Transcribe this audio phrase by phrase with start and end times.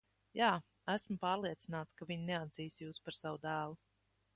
[0.37, 0.47] Jā,
[0.93, 3.81] esmu pārliecināts, ka viņi neatzīs jūs par savu dēlu.